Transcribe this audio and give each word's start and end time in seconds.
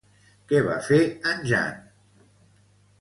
Què 0.51 0.61
va 0.67 0.77
fer 0.87 0.97
en 1.33 1.45
Jan? 1.53 1.79